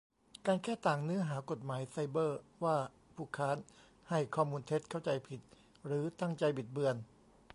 [0.47, 2.77] การแก้ต่างเนื้อหากฎหมายไซเบอร์ว่า
[3.15, 3.57] ผู้ค้าน
[4.09, 5.41] ให้ข้อมูลเท็จ เข้าใจผิด
[5.85, 6.95] หรือตั้งใจบิดเบือน